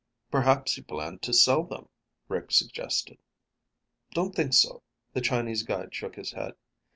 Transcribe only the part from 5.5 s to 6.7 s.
guide shook his head.